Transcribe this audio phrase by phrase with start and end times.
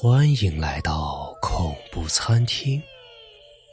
[0.00, 2.80] 欢迎来到恐怖餐厅，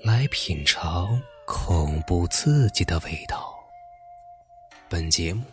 [0.03, 3.53] 来品尝恐怖刺激的味道。
[4.89, 5.43] 本节目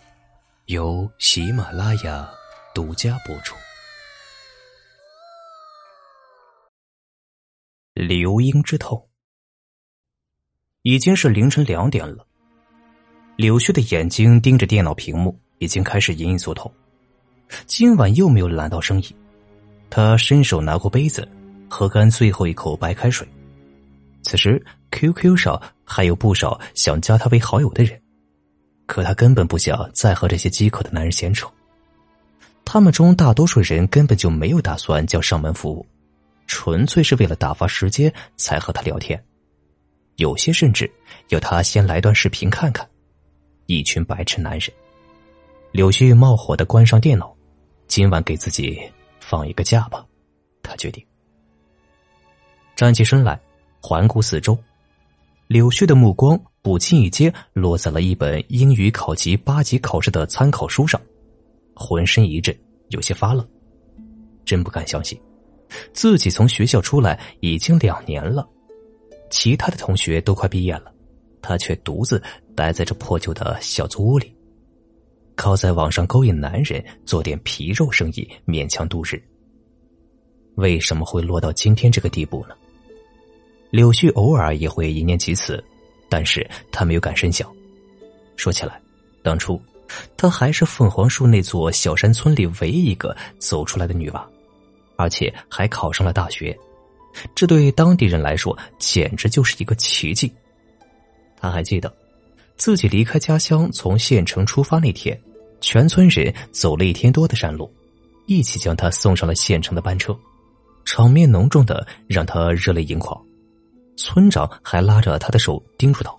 [0.69, 2.27] 由喜马拉雅
[2.75, 3.55] 独家播出。
[7.93, 9.11] 流莺之痛，
[10.81, 12.27] 已经是凌晨两点了。
[13.37, 16.73] 柳絮的眼睛盯着电脑屏幕，已经开始隐隐作痛。
[17.67, 19.15] 今晚又没有揽到生意。
[19.95, 21.29] 他伸手拿过杯子，
[21.69, 23.29] 喝干最后一口白开水。
[24.23, 28.01] 此时 QQ 上还有不少想加他为好友的人，
[28.87, 31.47] 可他根本不想再和这些饥渴的男人闲扯。
[32.65, 35.85] 他们中大多数人根本就没有打算叫上门服务，
[36.47, 39.23] 纯粹是为了打发时间才和他聊天。
[40.17, 40.91] 有些甚至
[41.29, 42.89] 要他先来段视频看看。
[43.67, 44.71] 一群白痴男人。
[45.71, 47.37] 柳絮冒火的关上电脑，
[47.89, 48.81] 今晚给自己。
[49.33, 50.05] 放一个假吧，
[50.63, 51.03] 他决定。
[52.77, 53.41] 站起身来，
[53.81, 54.59] 环顾四周，
[55.47, 61.01] 柳絮的目光不经意间落在了一本英语考级八级考试的参考书上，
[61.75, 62.55] 浑身一震，
[62.91, 63.49] 有些发愣，
[64.45, 65.19] 真不敢相信，
[65.95, 68.47] 自己从学校出来已经两年了，
[69.31, 70.93] 其他的同学都快毕业了，
[71.41, 72.23] 他却独自
[72.55, 74.32] 待在这破旧的小租屋里。
[75.35, 79.23] 靠在网上勾引男人，做点皮肉生意，勉强度日。
[80.57, 82.55] 为什么会落到今天这个地步呢？
[83.71, 85.63] 柳絮偶尔也会一念及此，
[86.09, 87.51] 但是他没有敢深想。
[88.37, 88.81] 说起来，
[89.23, 89.61] 当初
[90.17, 94.29] 她还是凤凰树那座小山村里唯一一个走出来的女娃，
[94.97, 96.57] 而且还考上了大学，
[97.35, 100.33] 这对当地人来说简直就是一个奇迹。
[101.37, 101.93] 他还记得。
[102.57, 105.19] 自己离开家乡，从县城出发那天，
[105.61, 107.73] 全村人走了一天多的山路，
[108.27, 110.17] 一起将他送上了县城的班车，
[110.85, 113.21] 场面浓重的让他热泪盈眶。
[113.97, 116.19] 村长还拉着他的手叮嘱道：“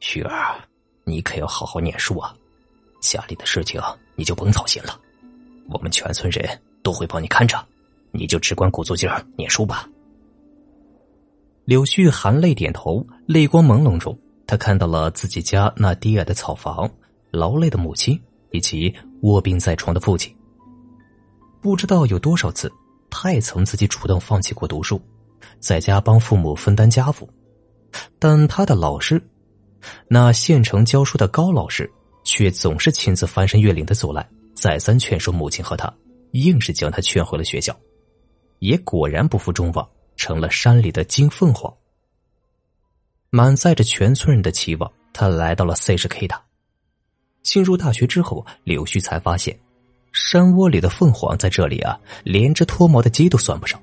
[0.00, 0.56] 雪儿，
[1.04, 2.34] 你可要好好念书啊，
[3.00, 3.80] 家里的事情
[4.16, 4.98] 你就甭操心了，
[5.68, 6.46] 我们全村人
[6.82, 7.62] 都会帮你看着，
[8.10, 9.88] 你就只管鼓足劲儿念书吧。”
[11.64, 14.18] 柳絮含泪点头，泪光朦胧中。
[14.46, 16.90] 他看到了自己家那低矮的草房，
[17.30, 20.34] 劳累的母亲，以及卧病在床的父亲。
[21.60, 22.70] 不知道有多少次，
[23.08, 25.00] 他也曾自己主动放弃过读书，
[25.60, 27.28] 在家帮父母分担家务。
[28.18, 29.22] 但他的老师，
[30.08, 31.90] 那县城教书的高老师，
[32.24, 35.92] 却总是亲自翻山越岭的走来，再三劝说母亲和他，
[36.32, 37.74] 硬是将他劝回了学校，
[38.58, 41.72] 也果然不负众望，成了山里的金凤凰。
[43.36, 46.40] 满载着全村人的期望，他来到了 C 市 K 大。
[47.42, 49.58] 进入大学之后，柳絮才发现，
[50.12, 53.82] 山窝里的凤凰在这里啊，连只脱毛的鸡都算不上。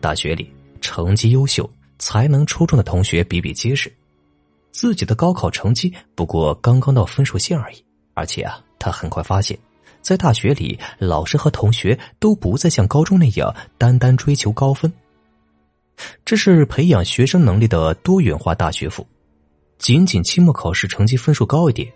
[0.00, 1.70] 大学里成绩优秀、
[2.00, 3.92] 才能出众的同学比比皆是，
[4.72, 7.84] 自己的高考成绩不过刚刚到分数线而已。
[8.14, 9.56] 而且啊，他很快发现，
[10.02, 14.92] 在大学里，老师和同学都不再像高中那样单单追求高分。
[16.24, 19.06] 这是培养学生能力的多元化大学府，
[19.78, 21.90] 仅仅期末考试成绩分数高一点，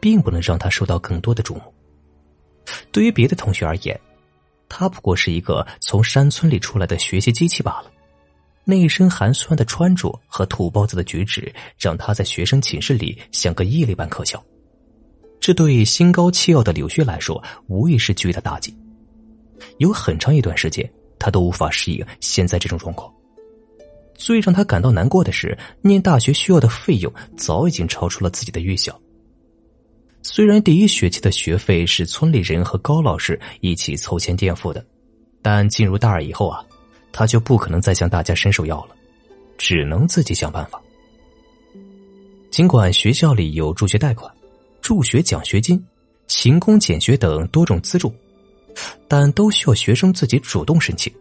[0.00, 1.62] 并不能让他受到更多的瞩目。
[2.92, 3.98] 对于别的同学而言，
[4.68, 7.90] 他不过是一个从山村里出来的学习机器罢了。
[8.64, 14.44] 那一身寒酸的穿着和土包子的举止，让他在学生寝室里像个异类般可笑。
[15.40, 18.76] 这对心高气傲的柳絮来说，无疑是巨大打击。
[19.78, 20.86] 有很长一段时间，
[21.18, 23.10] 他都无法适应现在这种状况。
[24.18, 28.94] 最让他感到难过的是，念大学需要的费用早已经超出了自己的预想。
[30.20, 34.84] 虽然第一学期的学费是村里人和高老师一起凑钱垫付的，
[35.40, 36.62] 但进入大二以后啊，
[37.12, 38.96] 他就不可能再向大家伸手要了，
[39.56, 40.82] 只能自己想办法。
[42.50, 44.30] 尽管学校里有助学贷款、
[44.82, 45.82] 助学奖学金、
[46.26, 48.12] 勤工俭学等多种资助，
[49.06, 51.12] 但都需要学生自己主动申请。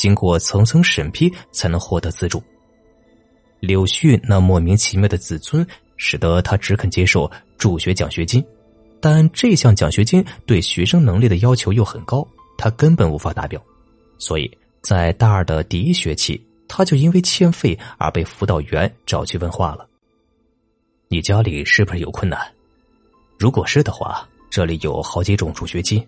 [0.00, 2.42] 经过层层审批才能获得资助。
[3.60, 5.66] 柳絮那莫名其妙的自尊，
[5.98, 8.42] 使得他只肯接受助学奖学金，
[8.98, 12.26] 但这项奖学金对学生能力的要求又很高，
[12.56, 13.62] 他根本无法达标。
[14.16, 14.50] 所以
[14.80, 19.86] 在大二的第一学期，他就因为欠费而被辅导员找去问话了
[21.08, 22.40] ：“你家里是不是有困难？
[23.38, 26.02] 如果是的话，这里有好几种助学金，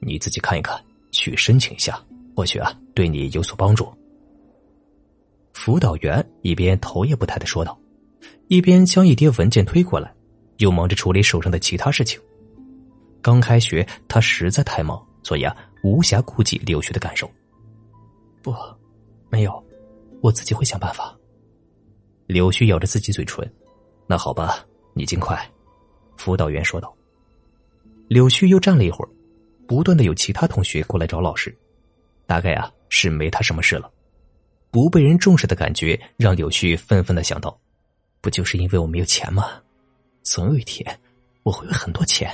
[0.00, 2.02] 你自己看一看，去申请一下。”
[2.34, 3.86] 或许啊，对你有所帮助。
[5.52, 7.78] 辅导员一边头也不抬的说道，
[8.48, 10.12] 一边将一叠文件推过来，
[10.58, 12.18] 又忙着处理手上的其他事情。
[13.20, 17.30] 刚开学，他实在太忙，所以啊，无暇顾及柳絮的感受。
[18.40, 18.54] 不，
[19.28, 19.62] 没有，
[20.22, 21.14] 我自己会想办法。
[22.26, 23.46] 柳絮咬着自己嘴唇，
[24.06, 24.64] 那好吧，
[24.94, 25.38] 你尽快。
[26.16, 26.94] 辅导员说道。
[28.08, 29.08] 柳絮又站了一会儿，
[29.66, 31.54] 不断的有其他同学过来找老师，
[32.26, 33.90] 大概啊是没他什么事了。
[34.70, 37.58] 不被人重视的感觉让柳絮愤愤的想到：
[38.22, 39.48] 不就是因为我没有钱吗？
[40.22, 40.98] 总有一天
[41.42, 42.30] 我会有很多钱，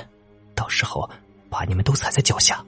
[0.55, 1.09] 到时候
[1.49, 2.63] 把你们都踩在脚下。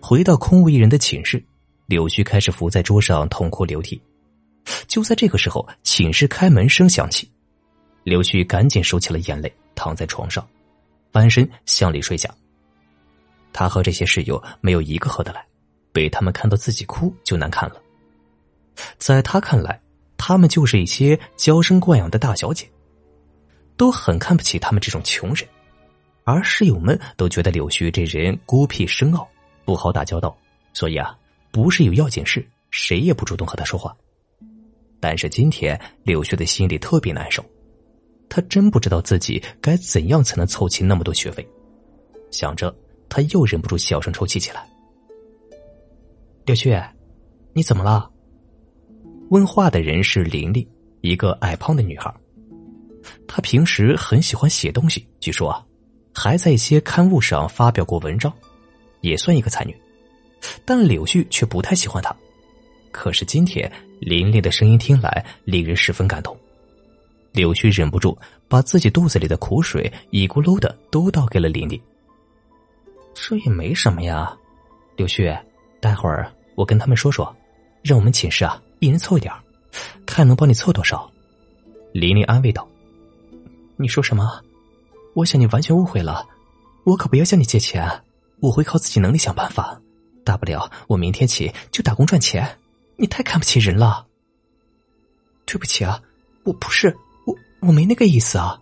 [0.00, 1.42] 回到空无一人的寝室，
[1.86, 4.00] 柳絮开始伏在桌上痛哭流涕。
[4.88, 7.30] 就在这个时候，寝室开门声响起，
[8.02, 10.46] 柳絮赶紧收起了眼泪，躺在床上，
[11.12, 12.28] 翻身向里睡下。
[13.52, 15.46] 他和这些室友没有一个合得来，
[15.94, 17.80] 被他们看到自己哭就难看了。
[18.98, 19.80] 在他看来，
[20.16, 22.68] 他们就是一些娇生惯养的大小姐，
[23.76, 25.48] 都很看不起他们这种穷人。
[26.24, 29.28] 而室友们都觉得柳絮这人孤僻深奥，
[29.64, 30.36] 不好打交道，
[30.72, 31.16] 所以啊，
[31.52, 33.94] 不是有要紧事，谁也不主动和他说话。
[34.98, 37.44] 但是今天，柳絮的心里特别难受，
[38.28, 41.46] 他真不知道自己该怎样才能凑齐那么多学费。
[42.32, 42.74] 想着，
[43.08, 44.66] 他又忍不住小声抽泣起来。
[46.44, 46.84] 柳絮，
[47.52, 48.10] 你怎么了？
[49.30, 50.66] 问话的人是琳琳，
[51.00, 52.12] 一个矮胖的女孩。
[53.26, 55.64] 她平时很喜欢写东西，据说啊，
[56.14, 58.32] 还在一些刊物上发表过文章，
[59.00, 59.74] 也算一个才女。
[60.64, 62.14] 但柳絮却不太喜欢她。
[62.90, 63.70] 可是今天。
[64.00, 66.36] 琳琳的声音听来令人十分感动，
[67.32, 68.18] 柳絮忍不住
[68.48, 71.80] 把自己肚子里的苦水一咕噜的都倒给了琳琳。
[73.14, 74.36] 这也没什么呀，
[74.96, 75.34] 柳絮，
[75.84, 77.36] 待会儿我跟他们说说，
[77.82, 79.30] 让我们寝室啊一人凑一点
[80.06, 81.12] 看能帮你凑多少。
[81.92, 82.66] 琳琳安慰道
[83.76, 84.40] ：“你说什么？
[85.12, 86.26] 我想你完全误会了，
[86.84, 87.86] 我可不要向你借钱，
[88.40, 89.78] 我会靠自己能力想办法，
[90.24, 92.58] 大不了我明天起就打工赚钱。”
[92.96, 94.06] 你太看不起人了。
[95.44, 96.00] 对不起啊，
[96.44, 96.96] 我不是
[97.26, 98.58] 我，我没那个意思啊。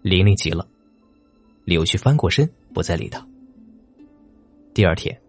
[0.00, 0.66] 玲玲急了，
[1.64, 3.22] 柳絮翻过身，不再理他。
[4.72, 5.19] 第二天，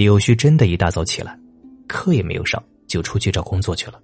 [0.00, 1.38] 柳絮真的一大早起来，
[1.86, 4.00] 课也没有上，就出去找工作去了。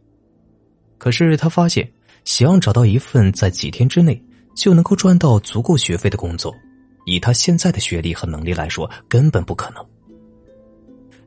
[0.98, 1.90] 可是他发现，
[2.26, 4.22] 想找到一份在几天之内
[4.54, 6.54] 就能够赚到足够学费的工作，
[7.06, 9.82] 以他现在的学历和能力来说，根本不可能。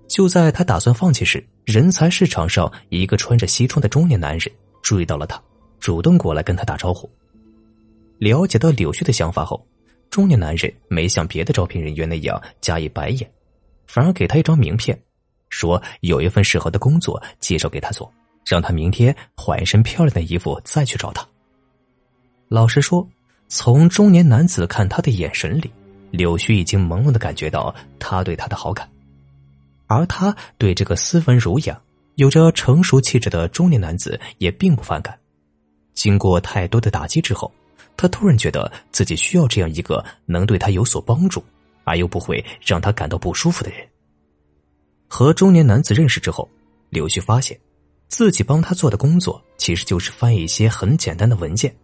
[0.07, 4.51] 就在他打算放弃时，人才市场上一个穿着西装的中年男人
[4.83, 5.41] 注意到了他，
[5.79, 7.09] 主动过来跟他打招呼。
[8.19, 9.65] 了解到柳絮的想法后，
[10.11, 13.31] 中年男人没像别的招聘人员那样加以白眼，
[13.89, 14.95] 反而给他一张名片，
[15.49, 18.13] 说有一份适合的工作介绍给他做，
[18.45, 21.27] 让他明天换一身漂亮的衣服再去找他。
[22.49, 23.05] 老实说，
[23.47, 25.71] 从中年男子看他的眼神里，
[26.11, 28.87] 柳絮已经朦胧的感觉到他对他的好感。
[29.87, 31.81] 而他对这个斯文儒雅、
[32.13, 35.17] 有着成熟气质的中年男子也并不反感。
[35.95, 37.51] 经过太多的打击之后，
[37.97, 41.43] 他突然觉得自己需要这样一个能对他有所帮助，
[41.89, 43.79] 而又不会让他感到不舒服的人。
[45.07, 46.47] 和中年男子认识之后，
[46.91, 47.59] 柳絮发现，
[48.07, 51.75] 自己帮他做的工作其实就是翻译一些很简单的文件，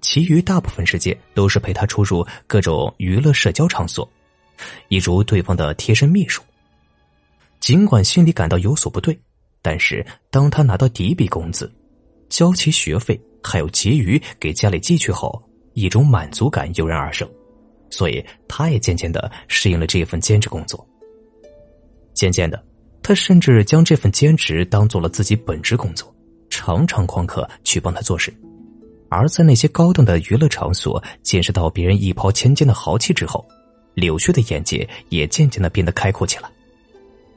[0.00, 4.08] 其余大部分时间都是陪他出入各种娱乐社交场所，
[4.86, 6.40] 一如对方的贴身秘书。
[7.58, 9.18] 尽管心里感到有所不对，
[9.60, 11.68] 但是当他拿到第一笔工资，
[12.28, 15.42] 交齐学费，还有结余给家里寄去后，
[15.72, 17.28] 一种满足感油然而生，
[17.94, 20.84] 所以他也渐渐的适应了这份兼职工作。
[22.12, 22.60] 渐渐的，
[23.04, 26.12] 他甚至将这份兼职当做了自己本职工作，
[26.50, 28.34] 常常旷课去帮他做事。
[29.10, 33.46] 而在那些高档的娱乐场所见识到别人一抛千金的豪气之后，
[33.94, 36.50] 柳絮的眼界也渐渐的变得开阔起来。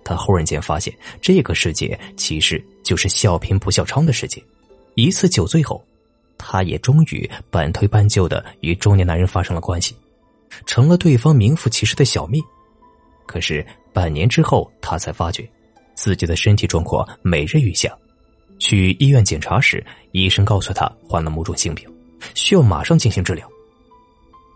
[0.03, 4.41] 他忽然间发现，这个世界其实就是笑贫不笑娼的世界。
[4.95, 5.83] 一次酒醉后，
[6.37, 9.95] 他也终于半推半就的与中年男人发生了关系，
[10.65, 12.41] 成了对方名副其实的小蜜。
[13.25, 15.49] 可是半年之后，他才发觉
[15.95, 17.95] 自己的身体状况每日愈下。
[18.59, 21.87] 去医院检查时，医生告诉他患了某种性病，
[22.33, 23.47] 需要马上进行治疗。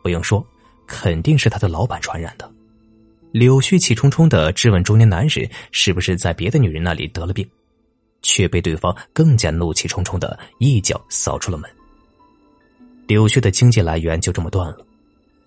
[0.01, 0.45] 不用说，
[0.87, 2.51] 肯定是他的老板传染的。
[3.31, 7.47] 柳絮气冲冲的质问中年男人：“是不是在别的女人那里得了病？”
[8.23, 11.69] 却被对方更加怒气冲冲的一脚扫出了门。
[13.07, 14.85] 柳絮的经济来源就这么断了。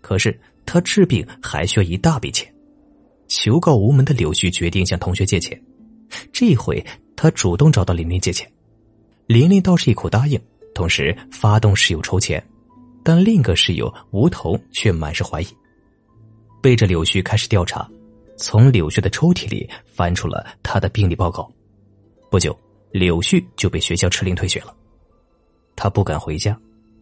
[0.05, 2.55] 可是他治病还需要一大笔钱，
[3.27, 5.59] 求告无门的柳絮决定向同学借钱。
[6.31, 6.85] 这回
[7.17, 8.47] 他主动找到琳琳借钱，
[9.27, 10.39] 琳琳倒是一口答应，
[10.75, 12.47] 同时发动室友筹钱，
[13.03, 15.47] 但另一个室友吴桐却满是怀疑。
[16.61, 17.89] 背着柳絮开始调查，
[18.37, 21.51] 从柳絮的抽屉里翻出了他的病历报告。
[22.31, 22.55] 不久，
[22.91, 24.77] 柳絮就被学校吃令退学了。
[25.75, 26.55] 他不敢回家，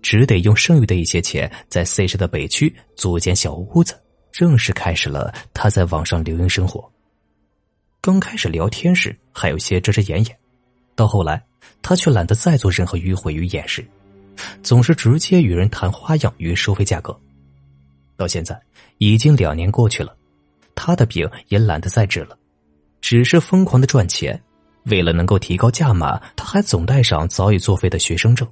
[0.02, 3.94] 只得用剩余的一些钱在 C 市的北区租间小屋子，
[4.32, 6.90] 正式开始了他在网上流营生活。
[8.00, 10.36] 刚开始聊天时还有些遮遮掩掩，
[10.96, 11.42] 到后来
[11.80, 13.86] 他却懒得再做任何迂回与掩饰，
[14.62, 17.16] 总是直接与人谈花样与收费价格。
[18.16, 18.60] 到现在
[18.98, 20.14] 已经两年过去了，
[20.74, 22.36] 他的病也懒得再治了，
[23.00, 24.40] 只是疯狂的赚钱。
[24.86, 28.48] 为了能够提高价码，他还总带上早已作废的学生证，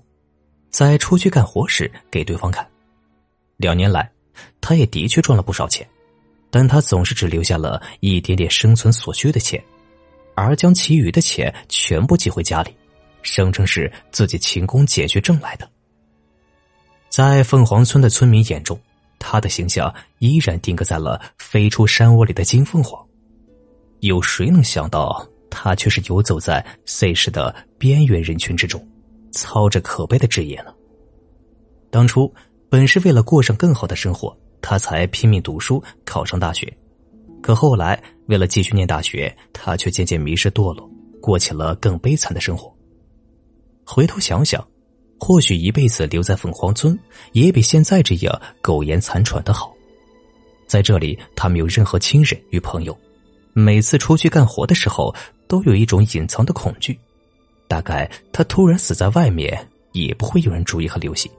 [0.80, 2.66] 在出去干活时给对方看。
[3.58, 4.10] 两年来，
[4.62, 5.86] 他也的确赚了不少钱，
[6.50, 9.62] 但他总是只留下了一点点生存所需的钱，
[10.34, 12.74] 而将其余的钱全部寄回家里，
[13.20, 15.70] 声称是自己勤工俭学挣来的。
[17.10, 18.80] 在凤凰村的村民眼中，
[19.18, 23.06] 他的形象依然定格在了飞出山窝里的金凤凰。
[23.98, 25.28] 有谁能想到？
[25.50, 28.82] 他却是游走在 C 市的边缘人群之中，
[29.30, 30.72] 操着可悲的职业呢。
[31.90, 32.32] 当初
[32.68, 36.72] 本是为了过上更好的生活，他才拼命读书考上大学。
[37.42, 40.88] 可后来为了继续念大学，他却渐渐迷失堕落，
[41.20, 42.72] 过起了更悲惨的生活。
[43.84, 44.64] 回头想想，
[45.18, 46.96] 或许一辈子留在凤凰村，
[47.32, 49.74] 也比现在这样苟延残喘的好。
[50.68, 52.96] 在这里，他没有任何亲人与朋友。
[53.52, 55.12] 每次出去干活的时候，
[55.48, 56.96] 都有一种隐藏的恐惧。
[57.70, 59.56] 大概他突然死在外面，
[59.92, 61.30] 也不会有人注意和留心，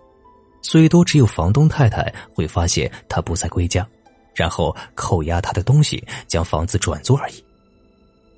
[0.62, 2.02] 最多只有房东太太
[2.34, 3.86] 会发现他不再归家，
[4.34, 7.44] 然后扣押他的东西，将房子转租而已。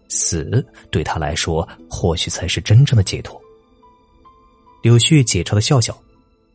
[0.10, 3.40] 死对他来说，或许才是真正的解脱。
[4.82, 5.96] 柳絮解嘲的笑笑，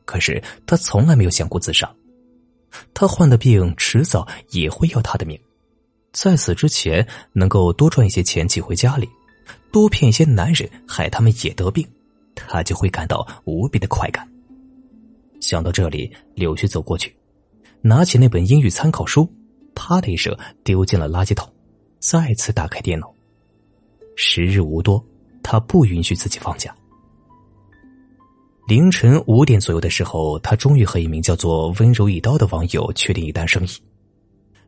[0.04, 1.88] 可是他从来没有想过自杀。
[2.92, 5.38] 他患的病，迟早也会要他的命。
[6.12, 9.08] 在死之前，能够多赚一些钱寄回家里，
[9.70, 11.86] 多骗一些男人，害他们也得病，
[12.34, 14.28] 他就会感到无比的快感。
[15.40, 17.14] 想到这里，柳絮走过去，
[17.80, 19.28] 拿起那本英语参考书，
[19.74, 21.48] 啪的一声丢进了垃圾桶，
[22.00, 23.12] 再次打开电脑。
[24.16, 25.04] 时日无多，
[25.42, 26.74] 他不允许自己放假。
[28.66, 33.70] 凌晨五点左右的时候，他终于和一名叫做“温柔一刀”的网友确定一单生意。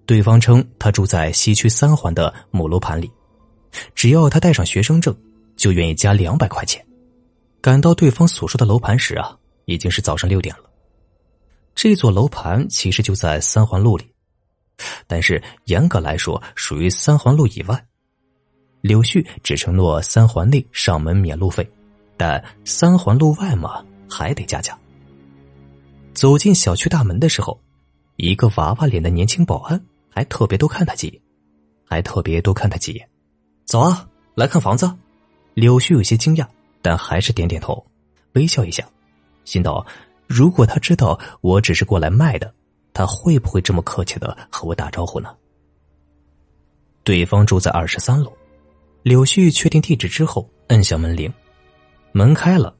[0.06, 3.10] 对方称他住在西区三环的某楼盘里，
[3.94, 5.16] 只要他带上学生证，
[5.56, 6.84] 就愿意加两百块钱。
[7.60, 10.64] 赶到对方所说的楼盘时啊，已经是早上六点了。
[11.74, 14.04] 这座楼盘其实就在三环路里，
[15.06, 17.86] 但是严格来说属于三环路以外。
[18.80, 21.68] 柳絮只承诺三环内上门免路费，
[22.16, 24.78] 但三环路外嘛还得加价。
[26.14, 27.60] 走进小区大门的时候，
[28.16, 29.80] 一个娃娃脸的年轻保安。
[30.12, 31.22] 还特别多看他几眼，
[31.84, 33.08] 还特别多看他几眼。
[33.70, 34.92] 走啊，来看房子。
[35.54, 36.46] 柳絮有些惊讶，
[36.82, 37.86] 但还是点点头，
[38.32, 38.84] 微笑一下，
[39.44, 39.86] 心道：
[40.26, 42.52] 如果他知道我只是过来卖的，
[42.92, 45.32] 他会不会这么客气的和我打招呼呢？
[47.04, 48.32] 对方住在二十三楼。
[49.04, 51.32] 柳絮确定地址之后，摁响门铃，
[52.10, 52.74] 门开了，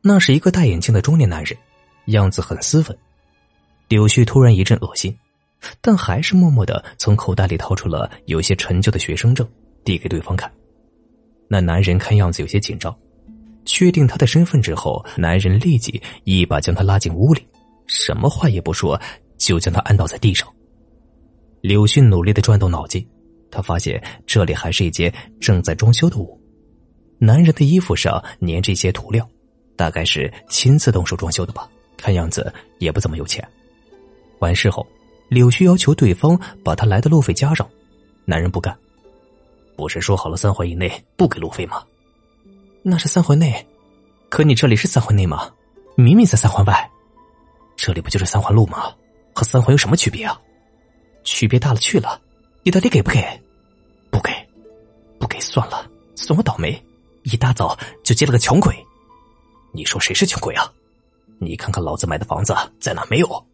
[0.00, 1.56] 那是一个戴眼镜的中年男人，
[2.06, 2.98] 样子很斯文。
[3.86, 5.16] 柳絮突然一阵恶心。
[5.80, 9.48] 但还是默默的从口袋里掏出了有些陈旧的学生证，
[9.84, 10.50] 递给对方看。
[11.48, 12.94] 那男人看样子有些紧张，
[13.64, 17.46] 确定他的身份之后，男人立即一把将他拉进屋里，
[17.86, 19.00] 什么话也不说，
[19.38, 20.48] 就将他按倒在地上。
[21.60, 23.06] 柳絮努力的转动脑筋，
[23.50, 26.40] 他发现这里还是一间正在装修的屋，
[27.18, 29.28] 男人的衣服上粘着一些涂料，
[29.76, 33.46] 大概是亲自动手装修的吧，看样子也不怎么有钱。
[34.40, 34.86] 完事后。
[35.30, 37.66] 柳絮要求对方把他来的路费加上，
[38.26, 38.76] 男人不干。
[39.76, 41.82] 不是说好了三环以内不给路费吗？
[42.82, 43.66] 那是三环内，
[44.28, 45.50] 可你这里是三环内吗？
[45.96, 46.90] 明明在三环外，
[47.76, 48.92] 这里不就是三环路吗？
[49.34, 50.40] 和三环有什么区别啊？
[51.24, 52.20] 区别大了去了，
[52.62, 53.20] 你到底给不给？
[54.10, 54.30] 不给，
[55.18, 56.80] 不给算了，算我倒霉，
[57.22, 58.74] 一大早就接了个穷鬼。
[59.72, 60.70] 你说谁是穷鬼啊？
[61.40, 63.46] 你看看老子买的房子在哪没有？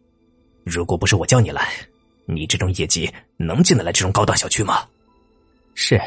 [0.63, 1.69] 如果不是我叫你来，
[2.25, 4.85] 你这种业绩能进得来这种高档小区吗？
[5.73, 5.99] 是，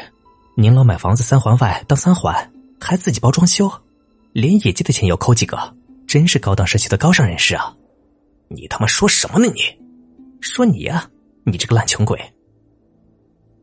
[0.55, 3.71] 您老买房子三环外当三环，还自己包装修，
[4.31, 5.75] 连野鸡的钱也要抠几个，
[6.07, 7.75] 真是高档社区的高尚人士啊！
[8.47, 9.51] 你他妈说什么呢？
[9.51, 9.61] 你
[10.39, 11.09] 说你呀，
[11.43, 12.19] 你这个烂穷鬼！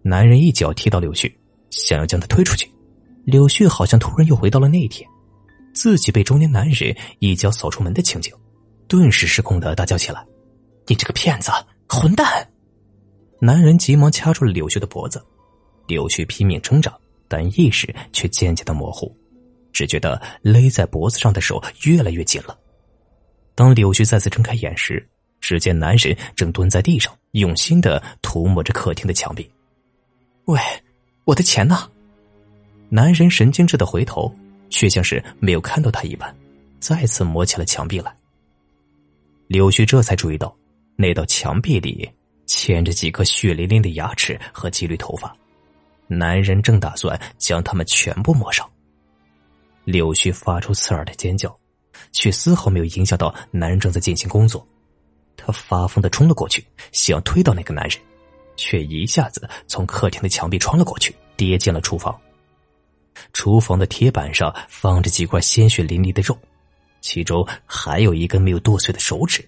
[0.02, 1.32] 男人一脚踢到柳絮，
[1.71, 2.68] 想要将他推出去。
[3.25, 5.09] 柳絮好像突然又回到了那一天，
[5.73, 8.35] 自己被中年男人一脚扫出门的情景，
[8.88, 10.26] 顿时失控的大叫起来。
[10.88, 11.52] 你这个骗子，
[11.88, 12.49] 混蛋！
[13.40, 15.25] 男人急忙掐住了柳絮的脖子，
[15.92, 16.90] 柳絮拼命挣扎，
[17.28, 19.14] 但意识却渐渐的模糊，
[19.75, 22.58] 只觉得勒在脖子上的手越来越紧了。
[23.54, 25.06] 当柳絮再次睁开眼时，
[25.38, 29.46] 只见男人正蹲在地上，用心的涂抹着客厅的墙壁。
[30.46, 30.58] 喂，
[31.25, 31.90] 我的钱呢？
[32.88, 34.34] 男人神经质的回头，
[34.70, 36.34] 却像是没有看到他一般，
[36.80, 38.11] 再次摸起了墙壁来。
[39.46, 40.56] 柳絮这才注意到，
[40.96, 42.11] 那道墙壁里
[42.46, 45.37] 嵌着几颗血淋淋的牙齿和几缕头发，
[46.19, 48.69] 男人正打算将他们全部抹上。
[49.85, 51.57] 柳絮发出刺耳的尖叫，
[52.12, 54.66] 却丝毫没有影响到男人正在进行工作。
[55.37, 57.99] 他发疯的冲了过去，想推倒那个男人，
[58.57, 62.16] 却一下子从客厅的墙壁穿了过去，跌进了厨房。
[63.33, 66.38] 厨房的铁板上放着几块鲜血淋漓的肉，
[67.00, 69.47] 其中还有一根没有剁碎的手指，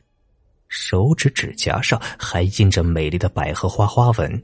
[0.69, 4.43] 手指指甲上还印着美丽的百合花花纹。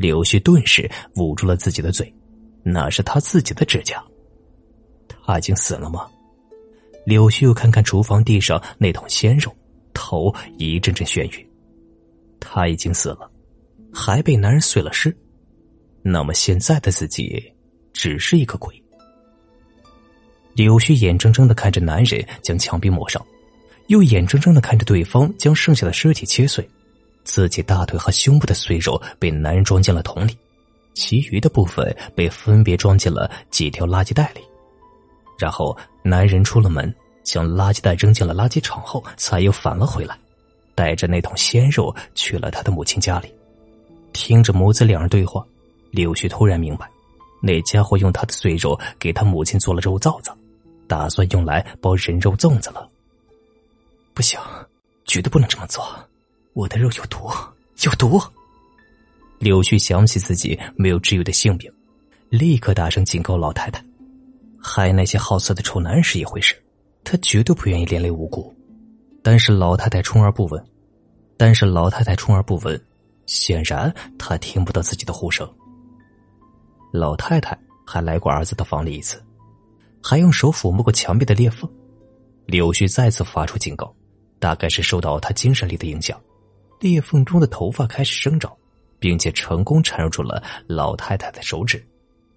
[0.00, 2.10] 柳絮顿时捂住了自己的嘴，
[2.62, 4.02] 那是他自己的指甲。
[5.06, 6.08] 他已经死了吗？
[7.04, 9.54] 柳絮又看看厨房地上那桶鲜肉。
[9.92, 11.46] 头一阵阵眩晕，
[12.38, 13.30] 他已经死了，
[13.92, 15.14] 还被男人碎了尸，
[16.00, 17.52] 那么现在的自己
[17.92, 18.82] 只是一个鬼。
[20.54, 23.22] 柳絮眼睁睁的看着男人将墙壁抹上，
[23.88, 26.66] 又眼睁睁的看着对方将剩下的尸体切碎，
[27.24, 30.36] 自己大腿和胸部的碎肉被男人装进了桶里，
[30.94, 34.40] 其余的部分被分别装进了几条垃圾袋里，
[35.38, 36.94] 然后男人出了门。
[37.22, 40.18] 将垃圾袋扔进了垃圾场后，才又返了回来，
[40.74, 43.32] 带着那桶鲜肉去了他的母亲家里。
[44.12, 45.44] 听着母子两人对话，
[45.90, 46.90] 柳絮突然明白，
[47.40, 50.32] 那家伙用他的碎肉给他母亲做了肉臊子，
[50.88, 52.88] 打算用来包人肉粽子了。
[54.14, 54.40] 不行，
[55.04, 55.86] 绝对不能这么做，
[56.52, 57.28] 我的肉有毒，
[57.84, 58.20] 有毒！
[59.38, 61.72] 柳絮想起自己没有治愈的性病，
[62.28, 63.82] 立刻大声警告老太太：
[64.60, 66.54] 害那些好色的丑男人是一回事。
[67.02, 68.54] 他绝对不愿意连累无辜，
[69.22, 70.62] 但是老太太充耳不闻，
[71.36, 72.78] 但是老太太充耳不闻，
[73.24, 75.50] 显然她听不到自己的呼声。
[76.92, 79.22] 老太太还来过儿子的房里一次，
[80.02, 81.68] 还用手抚摸过墙壁的裂缝。
[82.44, 83.92] 柳絮再次发出警告，
[84.38, 86.20] 大概是受到他精神力的影响，
[86.80, 88.52] 裂缝中的头发开始生长，
[88.98, 91.86] 并且成功缠入住了老太太的手指，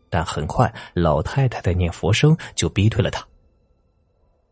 [0.09, 3.25] 但很快老太太的念佛声就逼退了他。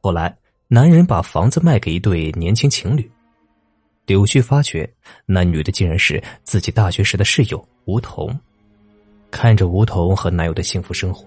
[0.01, 0.35] 后来，
[0.67, 3.09] 男人把房子卖给一对年轻情侣。
[4.07, 4.91] 柳絮发觉，
[5.25, 8.37] 那女的竟然是自己大学时的室友吴桐。
[9.29, 11.25] 看着吴桐和男友的幸福生活，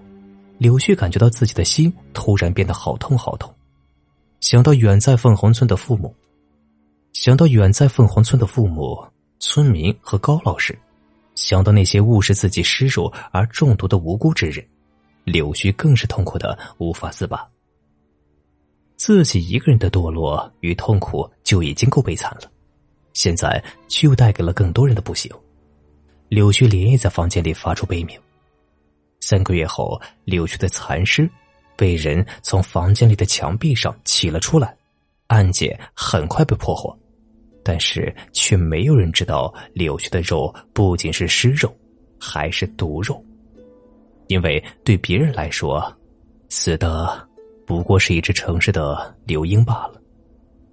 [0.58, 3.54] 柳絮感觉到自己的心突然变得好痛好痛。
[4.40, 6.14] 想到远在凤凰村的父母，
[7.14, 9.02] 想到远在凤凰村的父母、
[9.38, 10.76] 村民和高老师，
[11.36, 14.62] 想到那些误食自己尸肉而中毒的无辜之人，
[15.22, 17.48] 柳絮更是痛苦的无法自拔。
[18.96, 22.50] 自己一个人的堕落与痛苦就已经够悲惨了，
[23.12, 25.30] 现在却又带给了更多人的不幸。
[26.28, 28.20] 柳絮连夜在房间里发出悲鸣。
[29.20, 31.30] 三个月后，柳絮的残尸
[31.76, 34.76] 被人从房间里的墙壁上起了出来，
[35.28, 36.96] 案件很快被破获，
[37.64, 41.74] 但是却没有人知道柳絮的肉不仅是尸肉，
[42.20, 43.24] 还是毒肉，
[44.28, 45.92] 因为对别人来说，
[46.48, 47.28] 死的。
[47.66, 49.98] 不过是一只城市的刘英罢了，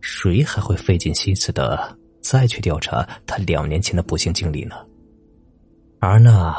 [0.02, 4.76] 谁还会费尽心思的再去调查他两年前的不幸经历呢？
[6.02, 6.54] 而那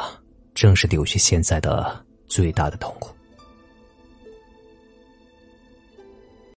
[0.55, 3.14] 正是柳絮现在的最大的痛苦。